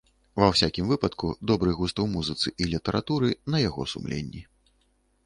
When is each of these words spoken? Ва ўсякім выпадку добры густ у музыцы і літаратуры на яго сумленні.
Ва 0.43 0.45
ўсякім 0.51 0.85
выпадку 0.91 1.27
добры 1.51 1.73
густ 1.79 2.01
у 2.03 2.05
музыцы 2.15 2.53
і 2.65 2.69
літаратуры 2.73 3.29
на 3.57 3.63
яго 3.69 3.87
сумленні. 3.93 4.43